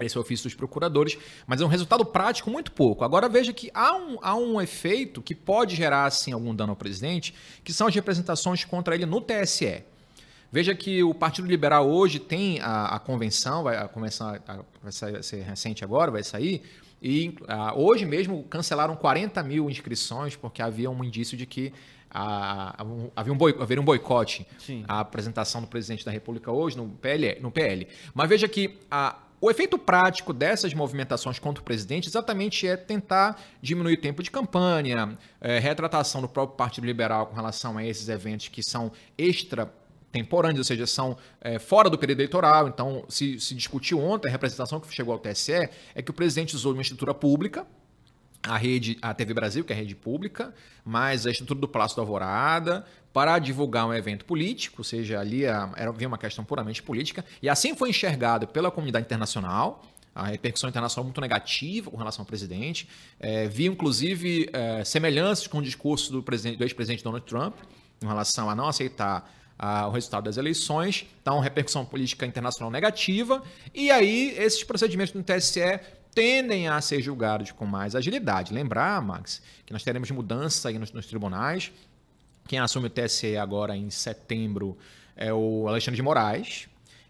esse 0.00 0.16
ofício 0.16 0.44
dos 0.44 0.54
procuradores, 0.54 1.18
mas 1.44 1.60
é 1.60 1.64
um 1.64 1.68
resultado 1.68 2.04
prático 2.04 2.48
muito 2.50 2.70
pouco. 2.70 3.02
Agora 3.02 3.28
veja 3.28 3.52
que 3.52 3.68
há 3.74 3.96
um, 3.96 4.18
há 4.22 4.34
um 4.36 4.60
efeito 4.60 5.20
que 5.20 5.34
pode 5.34 5.74
gerar 5.74 6.04
assim 6.04 6.32
algum 6.32 6.54
dano 6.54 6.70
ao 6.70 6.76
presidente, 6.76 7.34
que 7.64 7.72
são 7.72 7.88
as 7.88 7.94
representações 7.94 8.64
contra 8.64 8.94
ele 8.94 9.06
no 9.06 9.20
TSE. 9.20 9.82
Veja 10.50 10.74
que 10.74 11.02
o 11.02 11.12
Partido 11.12 11.46
Liberal 11.46 11.88
hoje 11.88 12.18
tem 12.18 12.60
a, 12.60 12.96
a 12.96 12.98
convenção, 12.98 13.62
vai, 13.62 13.76
a 13.76 13.86
convenção 13.86 14.28
a, 14.46 14.60
vai 14.82 15.22
ser 15.22 15.42
recente 15.42 15.84
agora, 15.84 16.10
vai 16.10 16.22
sair, 16.22 16.62
e 17.02 17.34
a, 17.46 17.74
hoje 17.74 18.04
mesmo 18.04 18.42
cancelaram 18.44 18.96
40 18.96 19.42
mil 19.42 19.68
inscrições 19.70 20.34
porque 20.34 20.62
havia 20.62 20.90
um 20.90 21.04
indício 21.04 21.36
de 21.36 21.46
que 21.46 21.72
a, 22.10 22.82
a, 22.82 22.86
havia 23.14 23.32
um 23.32 23.36
boi, 23.36 23.54
haveria 23.60 23.80
um 23.80 23.84
boicote 23.84 24.46
Sim. 24.58 24.84
à 24.88 25.00
apresentação 25.00 25.60
do 25.60 25.66
presidente 25.66 26.04
da 26.04 26.10
República 26.10 26.50
hoje 26.50 26.76
no 26.76 26.88
PL. 26.88 27.38
No 27.40 27.50
PL. 27.50 27.86
Mas 28.14 28.28
veja 28.28 28.48
que 28.48 28.78
a, 28.90 29.16
o 29.40 29.50
efeito 29.50 29.78
prático 29.78 30.32
dessas 30.32 30.74
movimentações 30.74 31.38
contra 31.38 31.60
o 31.60 31.64
presidente 31.64 32.08
exatamente 32.08 32.66
é 32.66 32.76
tentar 32.76 33.40
diminuir 33.62 33.94
o 33.94 34.00
tempo 34.00 34.22
de 34.22 34.30
campanha, 34.30 35.16
é, 35.40 35.58
retratação 35.58 36.20
do 36.20 36.28
próprio 36.28 36.56
Partido 36.56 36.86
Liberal 36.86 37.26
com 37.26 37.36
relação 37.36 37.76
a 37.78 37.84
esses 37.84 38.08
eventos 38.08 38.48
que 38.48 38.62
são 38.62 38.90
extra 39.16 39.72
temporâneos, 40.22 40.58
ou 40.58 40.64
seja, 40.64 40.86
são 40.86 41.16
é, 41.40 41.58
fora 41.58 41.88
do 41.88 41.98
período 41.98 42.20
eleitoral. 42.20 42.68
Então, 42.68 43.04
se, 43.08 43.38
se 43.40 43.54
discutiu 43.54 44.00
ontem, 44.00 44.28
a 44.28 44.30
representação 44.30 44.80
que 44.80 44.92
chegou 44.94 45.12
ao 45.12 45.18
TSE 45.18 45.70
é 45.94 46.02
que 46.02 46.10
o 46.10 46.14
presidente 46.14 46.54
usou 46.54 46.72
uma 46.72 46.82
estrutura 46.82 47.14
pública, 47.14 47.66
a 48.42 48.56
rede, 48.56 48.98
a 49.02 49.12
TV 49.12 49.34
Brasil, 49.34 49.64
que 49.64 49.72
é 49.72 49.76
a 49.76 49.78
rede 49.78 49.94
pública, 49.94 50.54
mais 50.84 51.26
a 51.26 51.30
estrutura 51.30 51.60
do 51.60 51.68
Palácio 51.68 51.96
da 51.96 52.02
Alvorada, 52.02 52.84
para 53.12 53.38
divulgar 53.38 53.86
um 53.86 53.92
evento 53.92 54.24
político, 54.24 54.76
ou 54.78 54.84
seja, 54.84 55.18
ali 55.18 55.44
era, 55.44 55.70
havia 55.88 56.06
uma 56.06 56.18
questão 56.18 56.44
puramente 56.44 56.82
política, 56.82 57.24
e 57.42 57.48
assim 57.48 57.74
foi 57.74 57.90
enxergado 57.90 58.46
pela 58.46 58.70
comunidade 58.70 59.06
internacional, 59.06 59.82
a 60.14 60.26
repercussão 60.26 60.68
internacional 60.68 61.04
muito 61.04 61.20
negativa 61.20 61.90
com 61.90 61.96
relação 61.96 62.22
ao 62.22 62.26
presidente. 62.26 62.88
É, 63.20 63.46
vi, 63.46 63.66
inclusive, 63.66 64.50
é, 64.52 64.82
semelhanças 64.82 65.46
com 65.46 65.58
o 65.58 65.62
discurso 65.62 66.10
do, 66.10 66.20
do 66.20 66.64
ex-presidente 66.64 67.04
Donald 67.04 67.24
Trump, 67.24 67.54
em 68.02 68.06
relação 68.06 68.50
a 68.50 68.54
não 68.54 68.66
aceitar 68.66 69.32
o 69.58 69.90
resultado 69.90 70.24
das 70.24 70.36
eleições, 70.36 71.06
então 71.20 71.40
repercussão 71.40 71.84
política 71.84 72.24
internacional 72.24 72.70
negativa, 72.70 73.42
e 73.74 73.90
aí 73.90 74.34
esses 74.38 74.62
procedimentos 74.62 75.12
no 75.12 75.22
TSE 75.22 75.80
tendem 76.14 76.68
a 76.68 76.80
ser 76.80 77.00
julgados 77.02 77.50
com 77.50 77.66
mais 77.66 77.94
agilidade. 77.94 78.54
Lembrar, 78.54 79.00
Max, 79.02 79.42
que 79.66 79.72
nós 79.72 79.82
teremos 79.82 80.10
mudança 80.10 80.68
aí 80.68 80.78
nos, 80.78 80.92
nos 80.92 81.06
tribunais. 81.06 81.72
Quem 82.46 82.58
assume 82.58 82.86
o 82.86 82.90
TSE 82.90 83.36
agora 83.36 83.76
em 83.76 83.90
setembro 83.90 84.78
é 85.16 85.32
o 85.32 85.66
Alexandre 85.68 85.96
de 85.96 86.02
Moraes, 86.02 86.68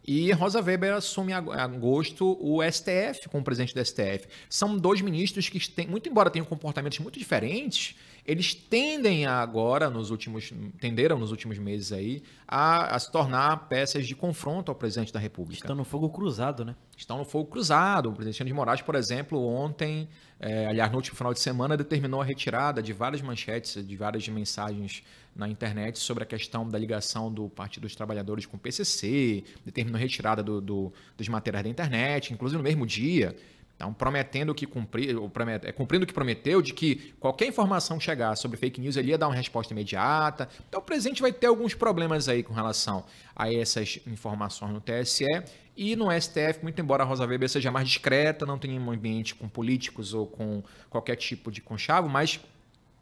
e 0.08 0.32
Rosa 0.32 0.62
Weber 0.62 0.94
assume 0.94 1.32
em 1.32 1.34
agosto 1.34 2.38
o 2.40 2.62
STF 2.62 3.28
como 3.28 3.44
presidente 3.44 3.74
do 3.74 3.84
STF. 3.84 4.26
São 4.48 4.78
dois 4.78 5.02
ministros 5.02 5.50
que, 5.50 5.60
têm, 5.70 5.86
muito 5.86 6.08
embora 6.08 6.30
tenham 6.30 6.46
comportamentos 6.46 6.98
muito 7.00 7.18
diferentes, 7.18 7.94
eles 8.24 8.54
tendem 8.54 9.26
a 9.26 9.40
agora, 9.40 9.88
nos 9.88 10.10
últimos, 10.10 10.52
tenderam 10.80 11.18
nos 11.18 11.30
últimos 11.30 11.58
meses 11.58 11.92
aí, 11.92 12.22
a, 12.46 12.94
a, 12.94 12.98
se 12.98 13.10
tornar 13.10 13.68
peças 13.68 14.06
de 14.06 14.14
confronto 14.14 14.70
ao 14.70 14.74
presidente 14.74 15.12
da 15.12 15.18
República. 15.18 15.62
Estão 15.62 15.74
no 15.74 15.84
fogo 15.84 16.10
cruzado, 16.10 16.64
né? 16.64 16.76
Estão 16.96 17.18
no 17.18 17.24
fogo 17.24 17.50
cruzado. 17.50 18.10
O 18.10 18.12
presidente 18.12 18.44
de 18.44 18.52
Moraes, 18.52 18.82
por 18.82 18.94
exemplo, 18.94 19.42
ontem, 19.42 20.08
é, 20.38 20.66
aliás, 20.66 20.90
no 20.90 20.96
último 20.96 21.16
final 21.16 21.32
de 21.32 21.40
semana, 21.40 21.76
determinou 21.76 22.20
a 22.20 22.24
retirada 22.24 22.82
de 22.82 22.92
várias 22.92 23.22
manchetes, 23.22 23.86
de 23.86 23.96
várias 23.96 24.28
mensagens 24.28 25.02
na 25.34 25.48
internet 25.48 25.98
sobre 25.98 26.24
a 26.24 26.26
questão 26.26 26.68
da 26.68 26.78
ligação 26.78 27.32
do 27.32 27.48
Partido 27.48 27.82
dos 27.82 27.94
Trabalhadores 27.94 28.44
com 28.44 28.56
o 28.56 28.60
PCC, 28.60 29.44
determinou 29.64 29.96
a 29.96 30.00
retirada 30.00 30.42
do, 30.42 30.60
do, 30.60 30.92
dos 31.16 31.28
materiais 31.28 31.64
da 31.64 31.70
internet, 31.70 32.34
inclusive 32.34 32.58
no 32.58 32.64
mesmo 32.64 32.84
dia 32.84 33.36
Então, 33.78 33.94
prometendo 33.94 34.52
que 34.52 34.66
cumprir, 34.66 35.16
é, 35.62 35.70
cumprindo 35.70 36.02
o 36.02 36.06
que 36.06 36.12
prometeu, 36.12 36.60
de 36.60 36.74
que 36.74 37.14
qualquer 37.20 37.46
informação 37.46 38.00
chegar 38.00 38.34
sobre 38.34 38.56
fake 38.56 38.80
news 38.80 38.96
ele 38.96 39.10
ia 39.10 39.18
dar 39.18 39.28
uma 39.28 39.36
resposta 39.36 39.72
imediata. 39.72 40.48
Então, 40.68 40.80
o 40.80 40.82
presidente 40.82 41.22
vai 41.22 41.32
ter 41.32 41.46
alguns 41.46 41.74
problemas 41.74 42.28
aí 42.28 42.42
com 42.42 42.52
relação 42.52 43.04
a 43.36 43.52
essas 43.52 44.00
informações 44.04 44.72
no 44.72 44.80
TSE 44.80 45.24
e 45.76 45.94
no 45.94 46.08
STF, 46.10 46.58
muito 46.60 46.80
embora 46.80 47.04
a 47.04 47.06
Rosa 47.06 47.24
Weber 47.24 47.48
seja 47.48 47.70
mais 47.70 47.86
discreta, 47.86 48.44
não 48.44 48.58
tenha 48.58 48.80
um 48.80 48.90
ambiente 48.90 49.32
com 49.36 49.48
políticos 49.48 50.12
ou 50.12 50.26
com 50.26 50.60
qualquer 50.90 51.14
tipo 51.14 51.52
de 51.52 51.60
conchavo, 51.60 52.08
mas 52.08 52.40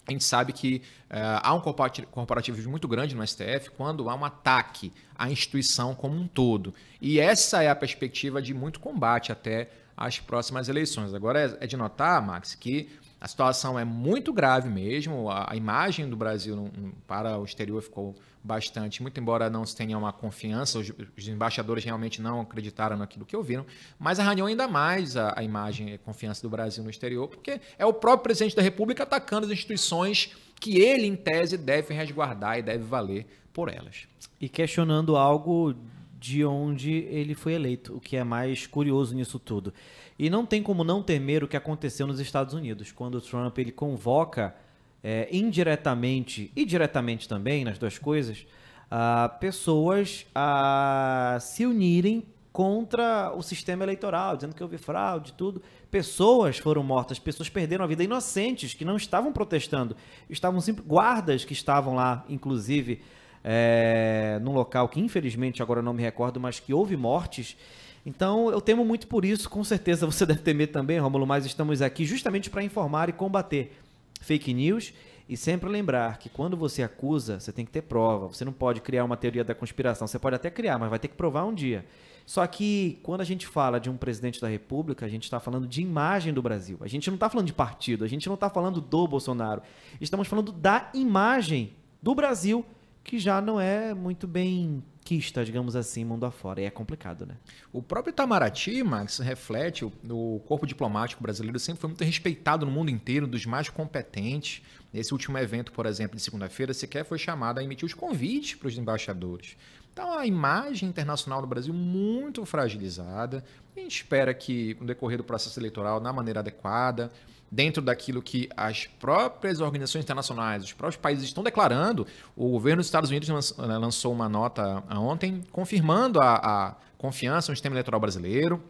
a 0.07 0.13
gente 0.13 0.25
sabe 0.25 0.53
que 0.53 0.83
uh, 1.11 1.41
há 1.43 1.55
um 1.55 1.61
corporativismo 1.61 2.71
muito 2.71 2.87
grande 2.87 3.17
no 3.17 3.27
STF 3.27 3.71
quando 3.75 4.11
há 4.11 4.15
um 4.15 4.27
ataque 4.27 4.93
à 5.15 5.31
instituição 5.31 5.95
como 5.95 6.17
um 6.17 6.29
todo. 6.29 6.75
E 7.01 7.19
essa 7.19 7.63
é 7.63 7.71
a 7.71 7.75
perspectiva 7.75 8.43
de 8.43 8.53
muito 8.53 8.79
combate 8.79 9.33
até 9.33 9.71
às 9.97 10.19
próximas 10.21 10.69
eleições. 10.69 11.15
Agora 11.15 11.57
é 11.61 11.67
de 11.67 11.77
notar, 11.77 12.21
Max, 12.25 12.55
que 12.55 12.89
a 13.21 13.27
situação 13.27 13.79
é 13.79 13.85
muito 13.85 14.33
grave 14.33 14.69
mesmo. 14.69 15.31
A, 15.31 15.53
a 15.53 15.57
imagem 15.57 16.09
do 16.09 16.17
Brasil 16.17 16.71
para 17.07 17.39
o 17.39 17.45
exterior 17.45 17.83
ficou 17.83 18.15
bastante, 18.45 19.03
muito 19.03 19.19
embora 19.19 19.51
não 19.51 19.67
se 19.67 19.75
tenha 19.75 19.99
uma 19.99 20.13
confiança, 20.13 20.79
os, 20.79 20.93
os, 21.17 21.27
embaixadores 21.27 21.83
realmente 21.83 22.23
não 22.23 22.41
acreditaram 22.41 22.97
naquilo 22.97 23.25
que 23.25 23.37
ouviram, 23.37 23.67
mas 23.99 24.21
arranhou 24.21 24.47
ainda 24.47 24.69
mais 24.69 25.17
a, 25.17 25.35
a 25.37 25.43
imagem 25.43 25.91
e 25.91 25.95
a 25.95 25.99
confiança 25.99 26.43
do 26.43 26.49
Brasil 26.49 26.85
no 26.85 26.91
exterior, 26.91 27.27
porque 27.27 27.61
é 27.77 27.85
o 27.85 27.93
próprio 27.93 28.23
presidente 28.23 28.55
da 28.55 28.63
República 28.63 29.03
atacando 29.03 29.47
as 29.47 29.53
instituições 29.53 30.31
que 30.61 30.79
ele, 30.81 31.07
em 31.07 31.17
tese, 31.17 31.59
deve 31.59 31.93
resguardar 31.93 32.59
e 32.59 32.63
deve 32.63 32.85
valer 32.85 33.27
por 33.53 33.69
elas. 33.69 34.07
E 34.41 34.49
questionando 34.49 35.17
algo 35.17 35.75
de 36.19 36.45
onde 36.45 36.93
ele 36.93 37.35
foi 37.35 37.55
eleito, 37.55 37.97
o 37.97 38.01
que 38.01 38.17
é 38.17 38.25
mais 38.25 38.67
curioso 38.67 39.15
nisso 39.15 39.39
tudo. 39.39 39.73
E 40.19 40.31
não 40.31 40.47
tem 40.47 40.63
como 40.63 40.83
não 40.83 41.03
temer 41.03 41.45
o 41.45 41.49
que 41.49 41.57
aconteceu 41.57 42.07
nos 42.07 42.21
Estados 42.21 42.55
Unidos, 42.55 42.91
quando 42.91 43.17
o 43.17 43.21
Trump 43.21 43.59
ele 43.59 43.73
convoca 43.73 44.55
é, 45.03 45.29
indiretamente 45.31 46.51
e 46.57 46.65
diretamente 46.65 47.29
também, 47.29 47.65
nas 47.65 47.79
duas 47.79 47.99
coisas, 47.99 48.47
uh, 48.87 49.39
pessoas 49.39 50.27
a 50.35 51.39
se 51.41 51.67
unirem 51.67 52.25
contra 52.53 53.33
o 53.37 53.43
sistema 53.43 53.85
eleitoral, 53.85 54.35
dizendo 54.35 54.55
que 54.55 54.63
houve 54.63 54.79
fraude, 54.79 55.35
tudo. 55.35 55.61
Pessoas 55.91 56.57
foram 56.57 56.83
mortas, 56.83 57.19
pessoas 57.19 57.51
perderam 57.51 57.85
a 57.85 57.87
vida, 57.87 58.03
inocentes 58.03 58.73
que 58.73 58.85
não 58.85 58.97
estavam 58.97 59.31
protestando, 59.31 59.95
estavam 60.31 60.61
sempre 60.63 60.83
guardas 60.83 61.45
que 61.45 61.53
estavam 61.53 61.95
lá, 61.95 62.25
inclusive, 62.31 63.03
é, 63.49 64.41
num 64.43 64.53
local 64.53 64.89
que 64.89 64.99
infelizmente 64.99 65.63
agora 65.63 65.81
não 65.81 65.95
me 65.95 66.03
recordo, 66.03 66.41
mas 66.41 66.59
que 66.59 66.75
houve 66.75 66.97
mortes. 66.97 67.57
Então 68.05 68.51
eu 68.51 68.61
temo 68.61 68.85
muito 68.85 69.07
por 69.07 69.25
isso, 69.25 69.49
com 69.49 69.63
certeza 69.63 70.05
você 70.05 70.27
deve 70.27 70.41
temer 70.41 70.73
também, 70.73 70.99
Rômulo, 70.99 71.25
mas 71.25 71.47
estamos 71.47 71.81
aqui 71.81 72.05
justamente 72.05 72.51
para 72.51 72.65
informar 72.65 73.09
e 73.09 73.13
combater 73.13 73.73
fake 74.21 74.53
news 74.53 74.93
e 75.29 75.37
sempre 75.37 75.69
lembrar 75.69 76.19
que 76.19 76.29
quando 76.29 76.57
você 76.57 76.83
acusa, 76.83 77.39
você 77.39 77.53
tem 77.53 77.65
que 77.65 77.71
ter 77.71 77.83
prova. 77.83 78.27
Você 78.29 78.45
não 78.45 78.53
pode 78.53 78.81
criar 78.81 79.05
uma 79.05 79.17
teoria 79.17 79.43
da 79.43 79.55
conspiração. 79.55 80.07
Você 80.07 80.21
pode 80.21 80.37
até 80.37 80.51
criar, 80.51 80.79
mas 80.79 80.89
vai 80.89 81.01
ter 81.01 81.09
que 81.09 81.17
provar 81.17 81.45
um 81.45 81.53
dia. 81.53 81.85
Só 82.25 82.47
que 82.47 83.01
quando 83.03 83.21
a 83.23 83.25
gente 83.25 83.45
fala 83.45 83.81
de 83.81 83.91
um 83.91 83.97
presidente 83.97 84.41
da 84.41 84.47
República, 84.47 85.05
a 85.05 85.09
gente 85.09 85.25
está 85.25 85.41
falando 85.41 85.67
de 85.67 85.83
imagem 85.83 86.33
do 86.33 86.41
Brasil. 86.41 86.79
A 86.81 86.87
gente 86.87 87.09
não 87.09 87.17
está 87.17 87.29
falando 87.29 87.47
de 87.47 87.53
partido, 87.53 88.05
a 88.05 88.09
gente 88.09 88.27
não 88.29 88.35
está 88.35 88.49
falando 88.49 88.81
do 88.81 89.07
Bolsonaro. 89.07 89.63
Estamos 90.01 90.29
falando 90.29 90.53
da 90.53 90.91
imagem 90.95 91.73
do 92.01 92.15
Brasil, 92.15 92.65
que 93.07 93.21
já 93.21 93.41
não 93.41 93.61
é 93.61 93.95
muito 93.95 94.27
bem 94.27 94.83
quista, 95.05 95.45
digamos 95.45 95.77
assim, 95.77 96.05
mundo 96.05 96.27
afora. 96.27 96.61
E 96.61 96.65
é 96.65 96.71
complicado, 96.71 97.25
né? 97.25 97.37
O 97.73 97.81
próprio 97.81 98.11
Itamaraty, 98.11 98.83
Max, 98.83 99.19
reflete 99.21 99.85
o, 99.85 99.93
o 100.11 100.41
corpo 100.41 100.67
diplomático 100.67 101.23
brasileiro 101.23 101.57
sempre 101.61 101.81
foi 101.81 101.89
muito 101.91 102.03
respeitado 102.03 102.67
no 102.67 102.73
mundo 102.73 102.91
inteiro, 102.91 103.29
dos 103.29 103.47
mais 103.47 103.69
competentes. 103.69 104.61
Nesse 104.93 105.13
último 105.13 105.39
evento, 105.39 105.71
por 105.71 105.87
exemplo, 105.87 106.17
de 106.17 106.23
segunda-feira, 106.23 106.75
sequer 106.75 107.05
foi 107.05 107.17
chamado 107.17 107.61
a 107.61 107.63
emitir 107.63 107.87
os 107.87 107.95
convites 107.95 108.57
para 108.57 108.67
os 108.67 108.77
embaixadores. 108.77 109.57
Então, 109.97 110.13
a 110.13 110.27
imagem 110.27 110.91
internacional 110.91 111.41
do 111.41 111.47
Brasil 111.47 111.73
muito 111.73 112.45
fragilizada. 112.45 113.43
A 113.75 113.81
gente 113.81 113.97
espera 113.97 114.35
que, 114.35 114.77
no 114.79 114.87
decorrer 114.87 115.17
do 115.17 115.25
processo 115.25 115.59
eleitoral, 115.59 116.01
na 116.01 116.13
maneira 116.13 116.41
adequada, 116.41 117.11
dentro 117.51 117.81
daquilo 117.81 118.21
que 118.21 118.47
as 118.55 118.87
próprias 118.87 119.59
organizações 119.59 120.05
internacionais, 120.05 120.65
os 120.65 120.75
próprios 120.75 121.01
países 121.01 121.25
estão 121.25 121.43
declarando. 121.43 122.07
O 122.37 122.51
governo 122.51 122.81
dos 122.81 122.89
Estados 122.89 123.09
Unidos 123.09 123.57
né, 123.57 123.79
lançou 123.79 124.13
uma 124.13 124.29
nota 124.29 124.85
ontem 124.91 125.43
confirmando 125.51 126.21
a, 126.21 126.35
a 126.35 126.75
confiança 126.99 127.51
no 127.51 127.57
sistema 127.57 127.73
eleitoral 127.73 127.99
brasileiro. 127.99 128.63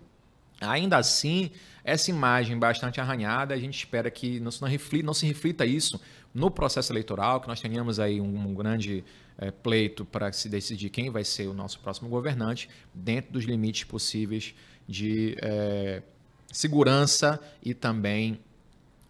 Ainda 0.61 0.97
assim, 0.97 1.51
essa 1.83 2.09
imagem 2.09 2.57
bastante 2.57 3.01
arranhada, 3.01 3.53
a 3.53 3.59
gente 3.59 3.77
espera 3.77 4.13
que 4.13 4.39
não 4.39 4.53
se, 4.53 4.65
reflita, 4.65 5.05
não 5.05 5.13
se 5.13 5.27
reflita 5.27 5.67
isso 5.67 6.01
no 6.37 6.51
processo 6.51 6.93
eleitoral, 6.93 7.41
que 7.41 7.49
nós 7.49 7.63
tenhamos 7.63 7.99
aí 7.99 8.21
um, 8.21 8.55
grande 8.55 9.03
é, 9.39 9.51
pleito 9.51 10.05
para 10.05 10.31
se 10.33 10.51
decidir 10.51 10.91
quem 10.91 11.09
vai 11.09 11.25
ser 11.25 11.47
o 11.47 11.55
nosso 11.55 11.81
próximo 11.81 12.11
governante, 12.11 12.69
dentro 12.93 13.33
dos 13.33 13.45
limites 13.45 13.85
possíveis 13.85 14.55
de 14.87 15.35
é, 15.41 16.03
segurança 16.53 17.41
e 17.65 17.73
também 17.73 18.39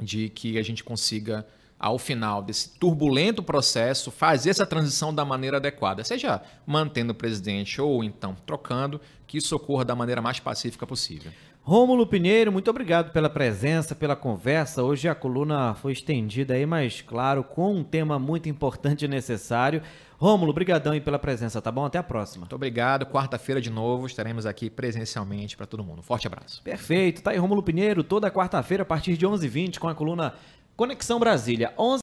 de 0.01 0.29
que 0.29 0.57
a 0.57 0.63
gente 0.63 0.85
consiga, 0.85 1.45
ao 1.77 1.99
final 1.99 2.41
desse 2.41 2.71
turbulento 2.79 3.43
processo, 3.43 4.13
fazer 4.13 4.51
essa 4.51 4.65
transição 4.65 5.13
da 5.13 5.25
maneira 5.25 5.57
adequada, 5.57 6.05
seja 6.05 6.41
mantendo 6.65 7.11
o 7.11 7.15
presidente 7.15 7.81
ou 7.81 8.05
então 8.05 8.37
trocando, 8.47 9.01
que 9.27 9.39
isso 9.39 9.57
ocorra 9.57 9.85
da 9.85 9.97
maneira 9.97 10.23
mais 10.23 10.39
pacífica 10.39 10.87
possível. 10.87 11.33
Rômulo 11.69 12.07
Pinheiro, 12.07 12.53
muito 12.53 12.71
obrigado 12.71 13.11
pela 13.11 13.29
presença, 13.29 13.93
pela 13.93 14.15
conversa. 14.15 14.85
Hoje 14.85 15.09
a 15.09 15.17
coluna 15.17 15.75
foi 15.75 15.91
estendida 15.91 16.55
aí, 16.55 16.65
mas 16.65 17.03
claro, 17.03 17.43
com 17.43 17.75
um 17.75 17.83
tema 17.83 18.21
muito 18.21 18.49
importante 18.49 19.05
e 19.05 19.09
necessário. 19.09 19.83
Rômulo, 20.17 20.53
brigadão 20.53 20.93
aí 20.93 21.01
pela 21.01 21.19
presença, 21.19 21.61
tá 21.61 21.73
bom? 21.73 21.85
Até 21.85 21.99
a 21.99 22.05
próxima. 22.05 22.43
Muito 22.43 22.55
obrigado. 22.55 23.05
Quarta-feira 23.07 23.61
de 23.61 23.69
novo 23.69 24.07
estaremos 24.07 24.47
aqui 24.47 24.71
presencialmente 24.71 25.57
para 25.57 25.67
todo 25.67 25.83
mundo. 25.83 26.03
Forte 26.03 26.29
abraço. 26.29 26.63
Perfeito. 26.63 27.21
Tá 27.21 27.33
aí 27.33 27.37
Rômulo 27.37 27.65
Pinheiro 27.65 28.05
toda 28.05 28.31
quarta-feira 28.31 28.85
a 28.85 28.87
partir 28.87 29.17
de 29.17 29.27
11h20 29.27 29.81
com 29.81 29.89
a 29.89 29.95
coluna 29.95 30.35
Conexão 30.77 31.19
Brasília. 31.19 31.75
11 31.77 31.95